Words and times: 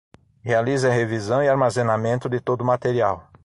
Realize 0.43 0.83
a 0.87 0.91
revisão 0.91 1.43
e 1.43 1.47
armazenamento 1.47 2.27
de 2.27 2.39
todo 2.39 2.61
o 2.61 2.65
material. 2.65 3.29